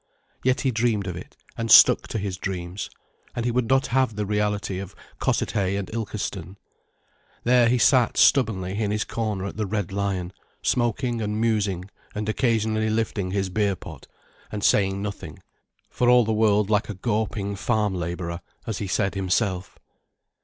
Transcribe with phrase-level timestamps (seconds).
[0.43, 2.89] Yet he dreamed of it, and stuck to his dreams,
[3.35, 6.57] and would not have the reality of Cossethay and Ilkeston.
[7.43, 10.33] There he sat stubbornly in his corner at the "Red Lion",
[10.63, 11.85] smoking and musing
[12.15, 14.07] and occasionally lifting his beer pot,
[14.51, 15.37] and saying nothing,
[15.91, 19.77] for all the world like a gorping farm labourer, as he said himself.